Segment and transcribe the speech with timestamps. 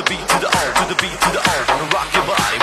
[0.00, 1.64] the beat to the O, to the beat to the O.
[1.68, 2.59] Wanna rock your body.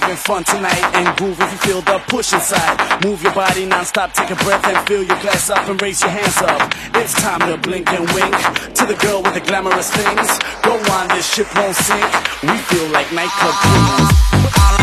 [0.00, 3.04] Fun tonight and groove if you feel the push inside.
[3.04, 6.10] Move your body non-stop, take a breath and fill your glass up and raise your
[6.10, 6.72] hands up.
[6.96, 8.34] It's time to blink and wink
[8.74, 10.38] to the girl with the glamorous things.
[10.62, 12.12] Go on, this ship won't sink.
[12.42, 14.73] We feel like nightclub queens.